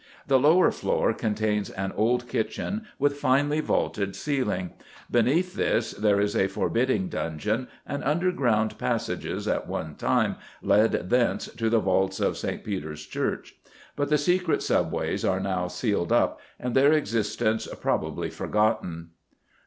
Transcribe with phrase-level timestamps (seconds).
[0.25, 4.71] The lower floor contains an old kitchen with finely vaulted ceiling;
[5.11, 11.49] beneath this there is a forbidding dungeon, and underground passages at one time led thence
[11.49, 12.63] to the vaults of St.
[12.63, 13.55] Peter's Church.
[13.95, 19.11] But the secret subways are now sealed up and their existence probably forgotten.